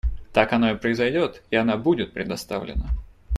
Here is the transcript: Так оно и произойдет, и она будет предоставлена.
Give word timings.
Так 0.33 0.51
оно 0.53 0.71
и 0.71 0.75
произойдет, 0.77 1.43
и 1.51 1.55
она 1.55 1.77
будет 1.77 2.11
предоставлена. 2.11 2.89